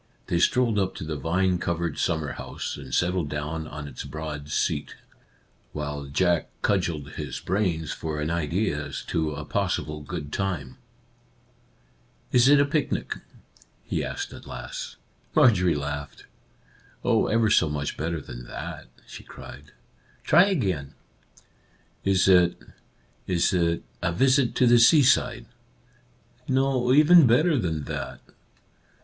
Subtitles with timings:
[0.25, 4.03] They strolled up to the vine covered sum mer house, and settled down on its
[4.03, 4.95] broad seat,
[5.73, 10.79] while Jack cudgelled his brains for an idea as to a possible good time.
[12.31, 13.15] 4 Our Little Canadian Cousin" Is it a picnic?"
[13.91, 14.95] he asked at last.
[15.35, 16.25] Marjorie laughed."
[17.03, 19.71] Oh, ever so much better than that," she cried."
[20.23, 20.95] Try again.""
[22.13, 22.59] Is it—
[23.27, 25.45] is it— a visit to the seaside?""
[26.47, 28.19] No; even better than that."